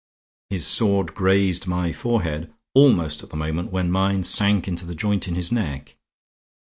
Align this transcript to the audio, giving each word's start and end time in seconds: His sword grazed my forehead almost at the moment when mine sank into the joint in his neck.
His 0.49 0.65
sword 0.65 1.13
grazed 1.13 1.67
my 1.67 1.93
forehead 1.93 2.51
almost 2.73 3.21
at 3.21 3.29
the 3.29 3.37
moment 3.37 3.71
when 3.71 3.91
mine 3.91 4.23
sank 4.23 4.67
into 4.67 4.83
the 4.83 4.95
joint 4.95 5.27
in 5.27 5.35
his 5.35 5.51
neck. 5.51 5.95